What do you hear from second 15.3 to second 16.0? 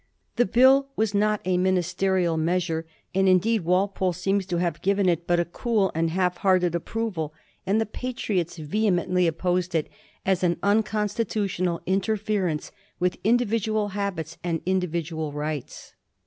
rights.